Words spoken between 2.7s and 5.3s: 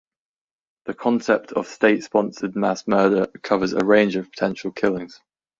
murder covers a range of potential killings.